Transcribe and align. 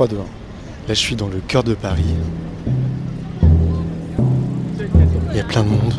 3, 0.00 0.08
2, 0.08 0.16
1. 0.16 0.18
Là, 0.18 0.24
je 0.88 0.94
suis 0.94 1.14
dans 1.14 1.28
le 1.28 1.40
cœur 1.40 1.62
de 1.62 1.74
Paris. 1.74 2.14
Il 3.42 5.36
y 5.36 5.40
a 5.40 5.44
plein 5.44 5.62
de 5.62 5.68
monde. 5.68 5.92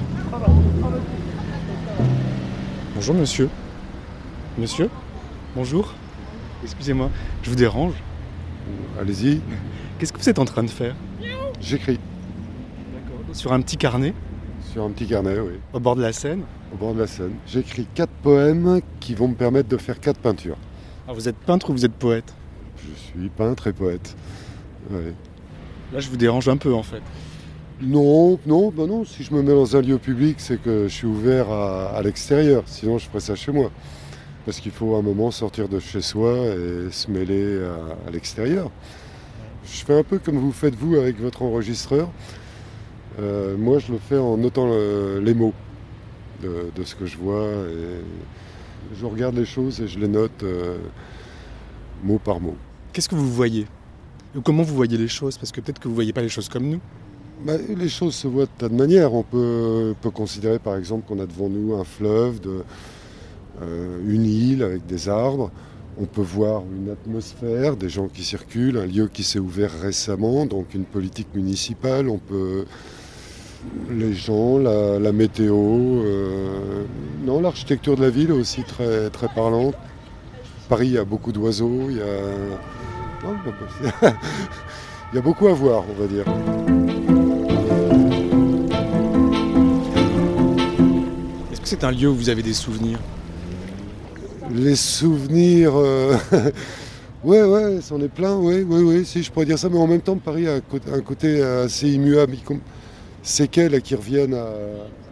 Bonjour, 2.96 3.14
monsieur. 3.14 3.48
Monsieur 4.58 4.90
Bonjour 5.56 5.94
Excusez-moi, 6.64 7.12
je 7.44 7.52
vous 7.52 7.56
dérange 7.56 7.94
Allez-y, 9.00 9.40
Qu'est-ce 10.00 10.12
que 10.12 10.18
vous 10.18 10.30
êtes 10.30 10.40
en 10.40 10.46
train 10.46 10.64
de 10.64 10.70
faire? 10.72 10.96
J'écris 11.60 12.00
Sur 13.34 13.54
un 13.54 13.62
petit 13.62 13.78
carnet, 13.78 14.16
sur 14.74 14.84
un 14.84 14.90
petit 14.90 15.06
carnet, 15.06 15.38
oui, 15.40 15.60
au 15.74 15.80
bord 15.80 15.96
de 15.96 16.02
la 16.02 16.12
Seine 16.12 16.42
au 16.74 16.78
bord 16.78 16.96
de 16.96 17.02
la 17.02 17.08
Seine. 17.08 17.36
J'écris 17.46 17.86
quatre 17.94 18.14
poèmes 18.24 18.82
qui 19.00 19.14
vont 19.14 19.28
me 19.28 19.36
permettre 19.36 19.70
de 19.70 19.78
faire 19.78 20.00
quatre 20.00 20.20
peintures. 20.20 20.58
Alors, 21.06 21.16
vous 21.18 21.30
êtes 21.30 21.38
peintre 21.38 21.70
ou 21.70 21.74
vous 21.74 21.86
êtes 21.86 21.94
poète? 21.94 22.34
Je 22.84 23.00
suis 23.20 23.30
peintre 23.30 23.68
et 23.68 23.74
poète. 23.74 24.16
Ouais. 24.90 25.14
Là, 25.94 26.00
je 26.00 26.10
vous 26.10 26.18
dérange 26.18 26.48
un 26.50 26.58
peu 26.58 26.74
en 26.74 26.84
fait. 26.84 27.02
Non, 27.82 28.40
non, 28.46 28.70
bah 28.70 28.86
non, 28.86 29.06
si 29.06 29.24
je 29.24 29.34
me 29.34 29.42
mets 29.42 29.54
dans 29.54 29.76
un 29.76 29.82
lieu 29.82 29.98
public, 29.98 30.36
c'est 30.40 30.62
que 30.62 30.84
je 30.88 30.94
suis 30.94 31.08
ouvert 31.08 31.50
à, 31.52 31.90
à 31.90 32.02
l'extérieur. 32.04 32.64
Sinon, 32.68 32.98
je 33.00 33.08
ferais 33.08 33.20
ça 33.20 33.36
chez 33.36 33.52
moi. 33.52 33.72
Parce 34.46 34.60
qu'il 34.60 34.72
faut 34.72 34.96
à 34.96 35.00
un 35.00 35.02
moment 35.02 35.32
sortir 35.32 35.68
de 35.68 35.80
chez 35.80 36.02
soi 36.02 36.34
et 36.36 36.92
se 36.92 37.10
mêler 37.12 37.60
à, 37.64 38.08
à 38.08 38.12
l'extérieur. 38.12 38.72
Je 39.66 39.84
fais 39.86 39.98
un 39.98 40.04
peu 40.04 40.20
comme 40.20 40.38
vous 40.38 40.52
faites 40.52 40.76
vous 40.76 40.96
avec 40.96 41.20
votre 41.20 41.42
enregistreur. 41.44 42.10
Euh, 43.20 43.56
moi, 43.58 43.80
je 43.80 43.92
le 43.92 43.98
fais 44.00 44.18
en 44.18 44.38
notant 44.38 44.68
le- 44.68 45.20
les 45.24 45.34
mots 45.34 45.54
de, 46.42 46.72
de 46.76 46.84
ce 46.84 46.96
que 46.96 47.06
je 47.06 47.18
vois. 47.18 47.46
Et 47.46 48.96
je 49.00 49.06
regarde 49.06 49.36
les 49.36 49.46
choses 49.46 49.82
et 49.82 49.88
je 49.88 50.00
les 50.00 50.08
note 50.08 50.44
euh, 50.44 50.78
mot 52.04 52.18
par 52.20 52.40
mot. 52.40 52.56
Qu'est-ce 52.94 53.08
que 53.08 53.16
vous 53.16 53.32
voyez? 53.32 53.68
Ou 54.36 54.42
comment 54.42 54.64
vous 54.64 54.76
voyez 54.76 54.98
les 54.98 55.08
choses? 55.08 55.38
Parce 55.38 55.52
que 55.52 55.62
peut-être 55.62 55.80
que 55.80 55.88
vous 55.88 55.96
voyez 55.96 56.12
pas 56.12 56.22
les 56.22 56.30
choses 56.30 56.50
comme 56.50 56.68
nous. 56.68 56.80
Bah, 57.46 57.54
les 57.58 57.90
choses 57.90 58.16
se 58.16 58.28
voient 58.28 58.46
de 58.46 58.52
tas 58.58 58.70
de 58.70 58.76
manières. 58.76 59.14
On 59.14 59.24
peut, 59.24 59.96
peut 60.02 60.12
considérer 60.12 60.60
par 60.60 60.76
exemple 60.76 61.08
qu'on 61.08 61.20
a 61.20 61.26
devant 61.26 61.50
nous 61.50 61.74
un 61.76 61.86
fleuve, 61.86 62.40
euh, 63.62 64.00
une 64.06 64.26
île 64.26 64.64
avec 64.64 64.86
des 64.86 65.08
arbres. 65.08 65.52
On 65.98 66.06
peut 66.06 66.22
voir 66.22 66.64
une 66.74 66.90
atmosphère, 66.90 67.78
des 67.78 67.90
gens 67.90 68.08
qui 68.08 68.24
circulent, 68.24 68.78
un 68.78 68.86
lieu 68.86 69.08
qui 69.08 69.24
s'est 69.24 69.40
ouvert 69.40 69.72
récemment, 69.82 70.46
donc 70.46 70.74
une 70.74 70.86
politique 70.86 71.34
municipale. 71.34 72.10
On 72.10 72.18
peut 72.18 72.66
les 73.90 74.14
gens, 74.14 74.58
la, 74.58 75.00
la 75.00 75.12
météo, 75.12 75.56
euh, 75.56 76.84
non, 77.24 77.42
l'architecture 77.42 77.96
de 77.96 78.02
la 78.02 78.10
ville 78.10 78.30
est 78.30 78.34
aussi 78.34 78.64
très 78.64 79.10
très 79.10 79.28
parlante. 79.28 79.76
Paris, 80.70 80.88
il 80.88 80.94
y 80.94 80.98
a 80.98 81.06
beaucoup 81.06 81.32
d'oiseaux, 81.32 81.90
il 81.90 81.98
y 81.98 82.02
a, 82.02 82.06
non, 83.24 83.36
il 85.12 85.16
y 85.16 85.20
a 85.20 85.22
beaucoup 85.22 85.48
à 85.48 85.54
voir, 85.54 85.84
on 85.90 86.02
va 86.02 86.08
dire. 86.08 86.26
Est-ce 91.52 91.62
que 91.62 91.68
c'est 91.68 91.84
un 91.84 91.92
lieu 91.92 92.10
où 92.10 92.16
vous 92.16 92.30
avez 92.30 92.44
des 92.44 92.54
souvenirs? 92.54 93.00
Les 94.54 94.76
souvenirs. 94.76 95.74
euh, 95.76 96.16
ouais, 97.24 97.44
ouais, 97.44 97.80
c'en 97.82 98.00
est 98.02 98.08
plein, 98.10 98.36
oui, 98.36 98.66
oui, 98.68 98.82
oui, 98.82 99.06
si 99.06 99.24
je 99.24 99.32
pourrais 99.32 99.46
dire 99.46 99.60
ça, 99.60 99.70
mais 99.70 99.78
en 99.78 99.88
même 99.88 100.02
temps, 100.02 100.18
Paris 100.18 100.48
a 100.48 100.56
un 100.56 101.02
côté- 101.02 101.42
assez 101.42 101.90
immuable. 101.90 102.36
Séquelles 103.24 103.82
qui 103.82 103.94
reviennent 103.96 104.34
à, 104.34 104.48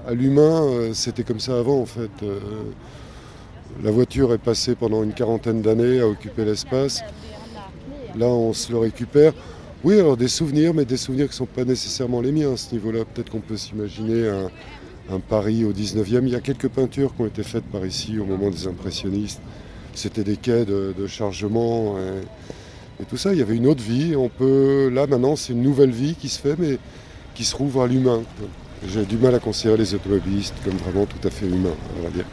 à 0.10 0.14
l'humain, 0.14 0.64
euh, 0.64 0.90
c'était 0.94 1.24
comme 1.24 1.40
ça 1.40 1.60
avant 1.60 1.82
en 1.82 1.86
fait. 1.86 2.10
Euh, 2.24 2.40
La 3.84 3.92
voiture 3.92 4.34
est 4.34 4.40
passée 4.40 4.74
pendant 4.76 5.04
une 5.04 5.14
quarantaine 5.14 5.62
d'années 5.62 6.00
à 6.02 6.08
occuper 6.08 6.44
l'espace. 6.44 7.02
Là, 8.18 8.28
on 8.28 8.54
se 8.54 8.72
le 8.72 8.78
récupère. 8.78 9.34
Oui, 9.84 9.98
alors 9.98 10.18
des 10.18 10.28
souvenirs, 10.28 10.74
mais 10.74 10.86
des 10.86 10.98
souvenirs 10.98 11.26
qui 11.28 11.34
ne 11.34 11.38
sont 11.38 11.46
pas 11.46 11.64
nécessairement 11.64 12.22
les 12.22 12.32
miens 12.32 12.54
à 12.54 12.58
ce 12.58 12.74
niveau-là. 12.74 13.06
Peut-être 13.06 13.30
qu'on 13.30 13.40
peut 13.40 13.58
s'imaginer 13.58 14.28
un, 14.28 15.20
Paris 15.28 15.66
au 15.66 15.74
19e. 15.74 16.22
Il 16.24 16.30
y 16.30 16.36
a 16.36 16.42
quelques 16.42 16.68
peintures 16.68 17.16
qui 17.16 17.22
ont 17.22 17.26
été 17.26 17.42
faites 17.42 17.64
par 17.64 17.86
ici 17.86 18.20
au 18.20 18.26
moment 18.26 18.50
des 18.52 18.68
impressionnistes. 18.68 19.42
C'était 19.96 20.24
des 20.24 20.38
quais 20.38 20.66
de, 20.66 21.08
chargement 21.08 21.98
et, 21.98 23.02
et 23.02 23.06
tout 23.06 23.18
ça. 23.18 23.34
Il 23.34 23.40
y 23.40 23.42
avait 23.42 23.56
une 23.56 23.68
autre 23.68 23.82
vie. 23.82 24.16
On 24.16 24.30
peut, 24.30 24.90
là, 24.94 25.08
maintenant, 25.08 25.36
c'est 25.36 25.54
une 25.54 25.64
nouvelle 25.64 25.92
vie 25.92 26.16
qui 26.16 26.30
se 26.30 26.40
fait, 26.40 26.56
mais 26.60 26.78
qui 27.34 27.44
se 27.44 27.56
rouvre 27.56 27.84
à 27.84 27.88
l'humain. 27.88 28.22
J'ai 28.88 29.06
du 29.06 29.18
mal 29.18 29.36
à 29.36 29.40
considérer 29.40 29.78
les 29.78 29.94
automobilistes 29.94 30.56
comme 30.64 30.76
vraiment 30.76 31.06
tout 31.06 31.28
à 31.28 31.30
fait 31.30 31.48
humains, 31.48 31.76
on 31.98 32.04
va 32.04 32.10
dire. 32.10 32.26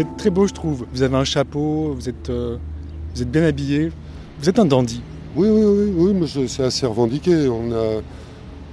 Vous 0.00 0.06
êtes 0.06 0.16
très 0.16 0.30
beau, 0.30 0.46
je 0.46 0.54
trouve. 0.54 0.86
Vous 0.94 1.02
avez 1.02 1.14
un 1.16 1.24
chapeau, 1.24 1.92
vous 1.94 2.08
êtes, 2.08 2.30
euh, 2.30 2.56
vous 3.14 3.20
êtes 3.20 3.30
bien 3.30 3.42
habillé. 3.44 3.92
Vous 4.40 4.48
êtes 4.48 4.58
un 4.58 4.64
dandy. 4.64 5.02
Oui, 5.36 5.46
oui, 5.50 5.62
oui, 5.62 5.92
oui, 5.94 6.12
mais 6.14 6.46
c'est 6.48 6.62
assez 6.62 6.86
revendiqué. 6.86 7.48
On 7.48 7.70
a, 7.70 8.00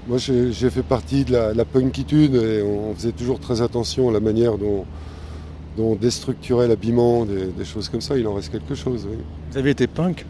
moi, 0.07 0.17
j'ai 0.19 0.69
fait 0.69 0.83
partie 0.83 1.25
de 1.25 1.33
la, 1.33 1.53
la 1.53 1.65
punkitude 1.65 2.33
et 2.33 2.61
on 2.63 2.95
faisait 2.95 3.11
toujours 3.11 3.41
très 3.41 3.61
attention 3.61 4.07
à 4.07 4.13
la 4.13 4.21
manière 4.21 4.57
dont, 4.57 4.85
dont 5.75 5.91
on 5.91 5.95
déstructurait 5.95 6.69
l'habillement, 6.69 7.25
des, 7.25 7.47
des 7.47 7.65
choses 7.65 7.89
comme 7.89 7.99
ça. 7.99 8.17
Il 8.17 8.25
en 8.25 8.33
reste 8.35 8.49
quelque 8.53 8.75
chose. 8.75 9.05
oui. 9.11 9.17
Vous 9.51 9.57
avez 9.57 9.71
été 9.71 9.85
punk? 9.87 10.25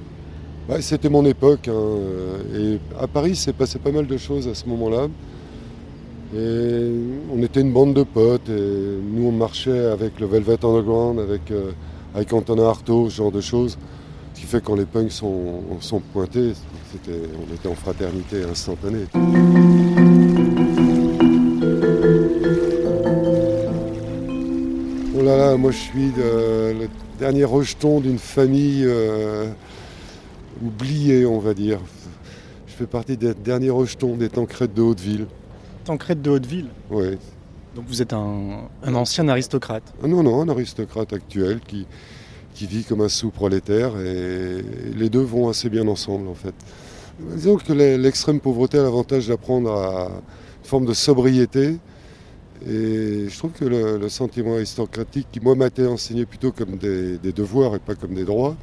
Ouais, 0.67 0.81
C'était 0.81 1.09
mon 1.09 1.25
époque. 1.25 1.67
hein, 1.67 1.73
euh, 1.75 2.75
et 2.79 2.79
à 2.99 3.05
Paris, 3.05 3.35
s'est 3.35 3.53
passé 3.53 3.77
pas 3.77 3.91
mal 3.91 4.07
de 4.07 4.17
choses 4.17 4.47
à 4.47 4.55
ce 4.55 4.65
moment-là. 4.67 5.09
Et 6.35 6.91
on 7.33 7.41
était 7.41 7.61
une 7.61 7.71
bande 7.71 7.93
de 7.93 8.03
potes. 8.03 8.49
Et 8.49 8.97
nous, 9.01 9.27
on 9.27 9.31
marchait 9.31 9.85
avec 9.85 10.19
le 10.19 10.27
Velvet 10.27 10.63
Underground, 10.63 11.19
avec, 11.19 11.51
euh, 11.51 11.71
avec 12.13 12.33
Antonin 12.33 12.67
Artaud, 12.67 13.09
ce 13.09 13.17
genre 13.17 13.31
de 13.31 13.41
choses. 13.41 13.77
Ce 14.33 14.41
qui 14.41 14.45
fait 14.45 14.59
que 14.59 14.65
quand 14.65 14.75
les 14.75 14.85
punks 14.85 15.11
sont, 15.11 15.63
sont 15.79 15.99
pointés, 15.99 16.53
on 17.07 17.53
était 17.53 17.67
en 17.67 17.75
fraternité 17.75 18.43
instantanée. 18.43 19.05
Oh 25.17 25.23
là 25.23 25.37
là, 25.37 25.57
moi 25.57 25.71
je 25.71 25.77
suis 25.77 26.11
le 26.17 26.87
dernier 27.17 27.45
rejeton 27.45 27.99
d'une 27.99 28.19
famille 28.19 28.83
euh, 28.85 29.47
oubliée, 30.63 31.25
on 31.25 31.39
va 31.39 31.55
dire. 31.55 31.79
Je 32.67 32.73
fais 32.73 32.85
partie 32.85 33.17
des 33.17 33.33
derniers 33.33 33.71
rejetons 33.71 34.15
des 34.15 34.29
Tancrèdes 34.29 34.73
de 34.75 34.83
Hauteville. 34.83 35.25
Tancrède 35.87 36.21
de 36.21 36.29
Hauteville. 36.29 36.67
Ouais. 36.91 37.17
Donc 37.75 37.85
vous 37.87 38.01
êtes 38.01 38.11
un, 38.11 38.67
un 38.83 38.95
ancien 38.95 39.27
aristocrate. 39.29 39.83
Ah 40.03 40.07
non, 40.07 40.21
non, 40.21 40.41
un 40.41 40.49
aristocrate 40.49 41.13
actuel 41.13 41.61
qui, 41.65 41.87
qui 42.53 42.67
vit 42.67 42.83
comme 42.83 43.01
un 43.01 43.07
sous-prolétaire 43.09 43.97
et 43.99 44.61
les 44.95 45.09
deux 45.09 45.21
vont 45.21 45.47
assez 45.47 45.69
bien 45.69 45.87
ensemble 45.87 46.27
en 46.27 46.33
fait. 46.33 46.53
Disons 47.35 47.55
que 47.55 47.71
l'e- 47.71 47.97
l'extrême 47.97 48.39
pauvreté 48.41 48.77
a 48.79 48.83
l'avantage 48.83 49.27
d'apprendre 49.29 49.71
à 49.71 50.07
une 50.07 50.67
forme 50.69 50.85
de 50.85 50.93
sobriété 50.93 51.77
et 52.67 53.29
je 53.29 53.37
trouve 53.37 53.51
que 53.51 53.65
le, 53.65 53.97
le 53.97 54.09
sentiment 54.09 54.55
aristocratique 54.55 55.27
qui 55.31 55.39
moi 55.39 55.55
m'a 55.55 55.67
été 55.67 55.85
enseigné 55.87 56.25
plutôt 56.25 56.51
comme 56.51 56.77
des, 56.77 57.17
des 57.17 57.31
devoirs 57.31 57.75
et 57.75 57.79
pas 57.79 57.95
comme 57.95 58.13
des 58.13 58.25
droits 58.25 58.55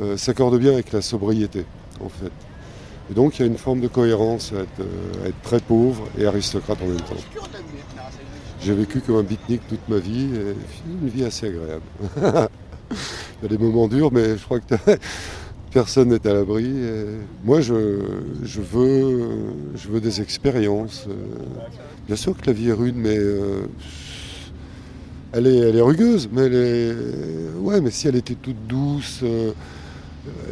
euh, 0.00 0.16
s'accorde 0.16 0.58
bien 0.58 0.72
avec 0.72 0.92
la 0.92 1.02
sobriété 1.02 1.64
en 2.00 2.08
fait. 2.08 2.32
Et 3.10 3.14
donc 3.14 3.38
il 3.38 3.42
y 3.42 3.44
a 3.44 3.46
une 3.46 3.58
forme 3.58 3.80
de 3.80 3.88
cohérence 3.88 4.52
à 4.52 4.62
être, 4.62 4.80
euh, 4.80 5.30
très 5.42 5.60
pauvre 5.60 6.04
et 6.18 6.26
aristocrate 6.26 6.78
en 6.82 6.86
même 6.86 6.96
temps. 6.96 7.16
J'ai 8.60 8.72
vécu 8.72 9.00
comme 9.00 9.16
un 9.16 9.22
beatnik 9.22 9.66
toute 9.68 9.86
ma 9.88 9.98
vie 9.98 10.30
et 10.34 10.54
une 11.02 11.08
vie 11.08 11.24
assez 11.24 11.48
agréable. 11.48 11.82
Il 12.90 13.42
y 13.42 13.46
a 13.46 13.48
des 13.48 13.58
moments 13.58 13.88
durs, 13.88 14.10
mais 14.12 14.38
je 14.38 14.44
crois 14.44 14.60
que 14.60 14.74
personne 15.74 16.10
n'est 16.10 16.26
à 16.26 16.32
l'abri. 16.32 16.72
Moi, 17.44 17.60
je, 17.60 17.74
veux, 17.74 20.00
des 20.00 20.22
expériences. 20.22 21.06
Euh, 21.08 21.14
Bien 22.06 22.16
sûr 22.16 22.36
que 22.36 22.46
la 22.46 22.52
vie 22.52 22.68
est 22.68 22.72
rude, 22.72 22.96
mais 22.96 23.16
euh, 23.16 23.62
elle, 25.32 25.46
est, 25.46 25.80
rugueuse. 25.80 26.28
Mais 26.32 27.90
si 27.90 28.08
elle 28.08 28.16
était 28.16 28.34
toute 28.34 28.66
douce, 28.66 29.20
euh, 29.22 29.52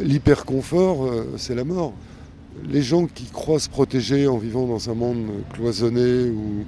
l'hyper 0.01 0.45
confort, 0.45 1.09
c'est 1.37 1.55
la 1.55 1.63
mort. 1.63 1.93
Les 2.69 2.81
gens 2.81 3.07
qui 3.07 3.25
croient 3.25 3.59
se 3.59 3.69
protéger 3.69 4.27
en 4.27 4.37
vivant 4.37 4.67
dans 4.67 4.89
un 4.89 4.93
monde 4.93 5.27
cloisonné 5.53 6.29
où, 6.29 6.65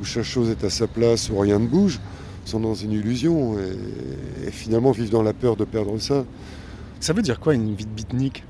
où 0.00 0.04
chaque 0.04 0.24
chose 0.24 0.50
est 0.50 0.64
à 0.64 0.70
sa 0.70 0.86
place, 0.86 1.30
où 1.30 1.38
rien 1.38 1.58
ne 1.58 1.66
bouge, 1.66 2.00
sont 2.44 2.60
dans 2.60 2.74
une 2.74 2.92
illusion 2.92 3.58
et, 3.58 4.48
et 4.48 4.50
finalement 4.50 4.90
vivent 4.90 5.10
dans 5.10 5.22
la 5.22 5.32
peur 5.32 5.56
de 5.56 5.64
perdre 5.64 5.98
ça. 5.98 6.24
Ça 7.00 7.12
veut 7.12 7.22
dire 7.22 7.38
quoi 7.40 7.54
une 7.54 7.74
vie 7.74 7.84
de 7.84 7.90
beatnik? 7.90 8.44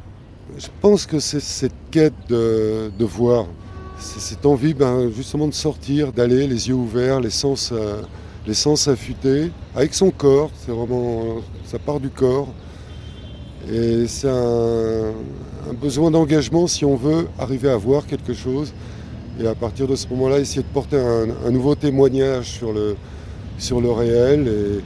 Je 0.57 0.69
pense 0.81 1.05
que 1.05 1.19
c'est 1.19 1.41
cette 1.41 1.75
quête 1.91 2.15
de, 2.29 2.91
de 2.99 3.05
voir, 3.05 3.47
c'est 3.99 4.21
cette 4.21 4.47
envie 4.47 4.73
ben, 4.73 5.11
justement 5.11 5.47
de 5.47 5.55
sortir, 5.55 6.13
d'aller 6.13 6.47
les 6.47 6.69
yeux 6.69 6.75
ouverts, 6.75 7.21
les 7.21 7.31
sens, 7.31 7.71
euh, 7.73 8.01
les 8.47 8.55
sens 8.55 8.89
affûtés, 8.89 9.51
avec 9.75 9.93
son 9.93 10.11
corps, 10.11 10.51
c'est 10.65 10.73
vraiment, 10.73 11.43
ça 11.67 11.79
part 11.79 12.01
du 12.01 12.09
corps. 12.09 12.49
Et 13.71 14.07
c'est 14.07 14.29
un, 14.29 15.13
besoin 15.81 16.11
d'engagement 16.11 16.67
si 16.67 16.85
on 16.85 16.97
veut 16.97 17.29
arriver 17.39 17.69
à 17.69 17.77
voir 17.77 18.07
quelque 18.07 18.33
chose. 18.33 18.73
Et 19.41 19.47
à 19.47 19.55
partir 19.55 19.87
de 19.87 19.95
ce 19.95 20.09
moment-là, 20.09 20.39
essayer 20.39 20.63
de 20.63 20.73
porter 20.73 20.97
un, 20.97 21.51
nouveau 21.51 21.75
témoignage 21.75 22.51
sur 22.51 22.73
le, 22.73 22.97
sur 23.59 23.81
le 23.81 23.91
réel 23.91 24.81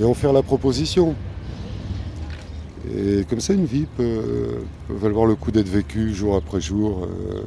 et, 0.00 0.04
en 0.04 0.14
faire 0.14 0.32
la 0.32 0.42
proposition. 0.42 1.14
Et 2.96 3.24
comme 3.28 3.40
ça, 3.40 3.52
une 3.52 3.66
vie 3.66 3.86
peut, 3.96 4.62
valoir 4.88 5.26
le 5.26 5.34
coup 5.34 5.50
d'être 5.50 5.68
vécue 5.68 6.12
jour 6.12 6.36
après 6.36 6.60
jour. 6.60 7.04
Euh, 7.04 7.42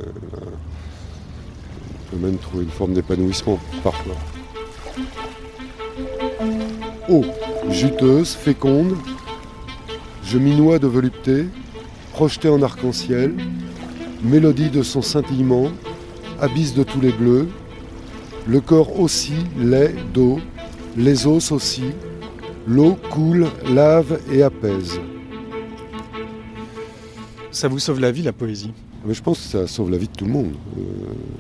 on 2.00 2.15
peut 2.15 2.25
même 2.25 2.38
trouver 2.38 2.63
une 2.63 2.69
forme 2.69 2.94
d'épanouissement 2.94 3.59
parfois. 3.83 4.15
Eau, 7.09 7.23
juteuse, 7.69 8.33
féconde, 8.33 8.95
je 10.31 10.38
m'y 10.38 10.56
noie 10.56 10.80
de 10.80 10.88
volupté, 10.88 11.48
projetée 12.13 12.48
en 12.48 12.62
arc-en-ciel, 12.62 13.36
mélodie 14.24 14.69
de 14.69 14.81
son 14.81 15.01
scintillement, 15.01 15.68
abysse 16.39 16.74
de 16.74 16.83
tous 16.83 17.01
les 17.01 17.12
bleus, 17.12 17.50
le 18.48 18.62
corps 18.62 18.98
aussi, 18.98 19.33
lait 19.60 19.94
d'eau, 20.13 20.39
les 20.95 21.28
os 21.28 21.51
aussi, 21.51 21.83
l'eau 22.66 22.98
coule, 23.10 23.48
lave 23.74 24.22
et 24.31 24.42
apaise. 24.42 25.01
Ça 27.51 27.68
vous 27.68 27.80
sauve 27.80 28.00
la 28.00 28.13
vie, 28.13 28.22
la 28.22 28.31
poésie 28.31 28.72
Mais 29.06 29.13
je 29.13 29.22
pense 29.22 29.38
que 29.38 29.48
ça 29.50 29.68
sauve 29.68 29.92
la 29.92 29.98
vie 29.98 30.07
de 30.07 30.13
tout 30.13 30.24
le 30.24 30.31
monde. 30.31 30.54
Euh, 30.78 30.81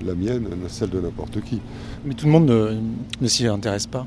la 0.05 0.15
mienne, 0.15 0.47
celle 0.67 0.89
de 0.89 0.99
n'importe 0.99 1.39
qui. 1.39 1.61
Mais 2.03 2.13
tout 2.13 2.25
le 2.25 2.31
monde 2.33 2.77
ne, 3.21 3.27
s'y 3.29 3.47
intéresse 3.47 3.87
pas. 3.87 4.05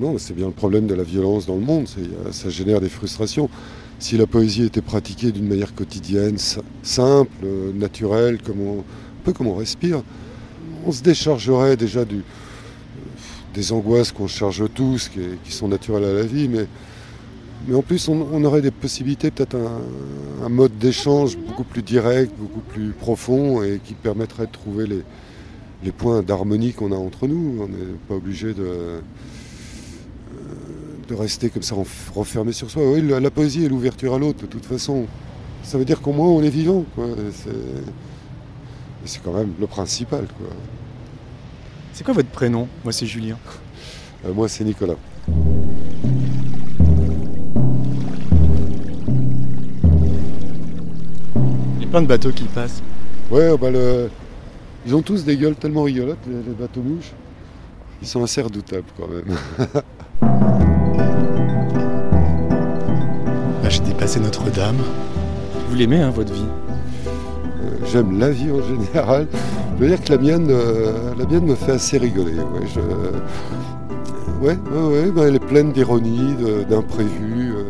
Non, 0.00 0.18
c'est 0.18 0.34
bien 0.34 0.46
le 0.46 0.52
problème 0.52 0.88
de 0.88 0.94
la 0.94 1.04
violence 1.04 1.46
dans 1.46 1.54
le 1.54 1.60
monde. 1.60 1.86
Ça 2.32 2.50
génère 2.50 2.80
des 2.80 2.88
frustrations. 2.88 3.48
Si 4.00 4.16
la 4.16 4.26
poésie 4.26 4.64
était 4.64 4.82
pratiquée 4.82 5.30
d'une 5.30 5.46
manière 5.46 5.72
quotidienne, 5.72 6.36
simple, 6.82 7.46
naturelle, 7.74 8.42
comme 8.42 8.60
un 8.60 8.82
peu 9.24 9.32
comme 9.32 9.46
on 9.46 9.54
respire, 9.54 10.02
on 10.84 10.90
se 10.90 11.02
déchargerait 11.02 11.76
déjà 11.76 12.04
des 13.54 13.72
angoisses 13.72 14.10
qu'on 14.10 14.26
charge 14.26 14.64
tous, 14.74 15.08
qui, 15.08 15.52
sont 15.52 15.68
naturelles 15.68 16.04
à 16.04 16.12
la 16.12 16.24
vie, 16.24 16.48
mais, 16.48 16.66
en 17.72 17.82
plus 17.82 18.08
on, 18.08 18.44
aurait 18.44 18.62
des 18.62 18.72
possibilités, 18.72 19.30
peut-être 19.30 19.56
un, 20.42 20.48
mode 20.48 20.76
d'échange 20.76 21.38
beaucoup 21.38 21.64
plus 21.64 21.82
direct, 21.82 22.32
beaucoup 22.36 22.60
plus 22.60 22.90
profond, 22.90 23.62
et 23.62 23.80
qui 23.82 23.94
permettrait 23.94 24.46
de 24.46 24.52
trouver 24.52 24.86
les, 24.88 25.92
points 25.92 26.22
d'harmonie 26.22 26.72
qu'on 26.72 26.92
a 26.92 26.96
entre 26.96 27.28
nous. 27.28 27.58
On 27.60 27.68
n'est 27.68 27.98
pas 28.08 28.14
obligé 28.14 28.54
de, 28.54 28.64
euh, 28.64 29.00
de 31.06 31.14
rester 31.14 31.50
comme 31.50 31.62
ça 31.62 31.74
refermé 32.14 32.52
sur 32.52 32.70
soi. 32.70 32.82
Oui, 32.90 33.02
la, 33.02 33.30
poésie 33.30 33.64
est 33.64 33.68
l'ouverture 33.68 34.14
à 34.14 34.18
l'autre, 34.18 34.42
de 34.42 34.46
toute 34.46 34.64
façon. 34.64 35.06
Ça 35.62 35.78
veut 35.78 35.84
dire 35.84 36.00
qu'au 36.00 36.12
moins 36.12 36.28
on 36.28 36.42
est 36.42 36.50
vivant. 36.50 36.84
C'est 39.04 39.22
quand 39.22 39.32
même 39.32 39.52
le 39.60 39.66
principal. 39.66 40.26
C'est 41.92 42.04
quoi 42.04 42.14
votre 42.14 42.28
prénom 42.28 42.66
Moi, 42.82 42.92
c'est 42.92 43.06
Julien? 43.06 43.38
Euh, 44.24 44.32
moi, 44.32 44.48
c'est 44.48 44.64
Nicolas. 44.64 44.96
Il 51.76 51.82
y 51.82 51.84
a 51.84 51.88
plein 51.88 52.02
de 52.02 52.06
bateaux 52.06 52.32
qui 52.32 52.44
passent. 52.44 52.82
Ouais, 53.30 53.56
bah 53.56 53.68
ils 54.86 54.94
ont 54.94 55.02
tous 55.02 55.24
des 55.24 55.36
gueules 55.36 55.56
tellement 55.56 55.82
rigolotes, 55.82 56.18
les, 56.26 56.52
bateaux 56.52 56.82
mouches. 56.82 57.12
Ils 58.02 58.08
sont 58.08 58.22
assez 58.22 58.42
redoutables 58.42 58.84
quand 58.98 59.08
même. 59.08 59.36
Dépassé 64.14 64.20
Notre-Dame. 64.20 64.76
Vous 65.68 65.76
l'aimez, 65.76 66.00
hein, 66.00 66.10
votre 66.10 66.32
vie? 66.32 66.46
J'aime 67.90 68.18
la 68.18 68.30
vie 68.30 68.50
en 68.50 68.62
général. 68.62 69.26
Je 69.76 69.82
veux 69.82 69.88
dire 69.88 70.02
que 70.02 70.12
la 70.12 70.18
mienne, 70.18 70.46
euh, 70.50 71.14
la 71.18 71.24
mienne 71.26 71.46
me 71.46 71.54
fait 71.54 71.72
assez 71.72 71.98
rigoler. 71.98 72.34
Ouais, 72.34 72.66
je... 72.72 72.80
ouais, 74.44 74.56
ouais, 74.72 75.10
bah, 75.10 75.22
elle 75.26 75.36
est 75.36 75.44
pleine 75.44 75.72
d'ironie, 75.72 76.36
d'imprévus. 76.68 77.54
Euh. 77.54 77.64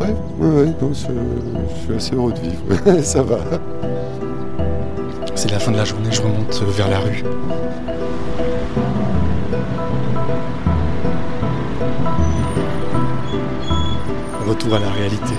Ouais, 0.00 0.14
ouais, 0.40 0.64
ouais 0.64 0.74
je, 0.90 0.94
suis 0.94 1.94
assez 1.96 2.14
heureux 2.14 2.32
de 2.32 2.40
vivre. 2.40 3.02
Ça 3.02 3.22
va. 3.22 3.38
C'est 5.34 5.50
la 5.50 5.58
fin 5.58 5.72
de 5.72 5.78
la 5.78 5.84
journée, 5.84 6.10
je 6.10 6.22
remonte 6.22 6.62
vers 6.76 6.90
la 6.90 7.00
rue. 7.00 7.24
Retour 14.46 14.74
à 14.74 14.78
la 14.78 14.90
réalité. 14.90 15.34